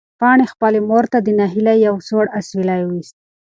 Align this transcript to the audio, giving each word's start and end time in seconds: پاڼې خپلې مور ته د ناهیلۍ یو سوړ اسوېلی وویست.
پاڼې 0.19 0.45
خپلې 0.53 0.79
مور 0.89 1.03
ته 1.11 1.17
د 1.21 1.27
ناهیلۍ 1.39 1.77
یو 1.87 1.95
سوړ 2.07 2.25
اسوېلی 2.39 2.81
وویست. 2.83 3.15